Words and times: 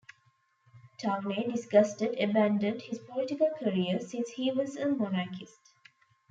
Taunay, 0.97 1.47
disgusted, 1.51 2.17
abandoned 2.19 2.81
his 2.81 2.97
political 2.97 3.51
career, 3.59 3.99
since 3.99 4.31
he 4.31 4.51
was 4.51 4.75
a 4.75 4.87
monarchist. 4.87 5.75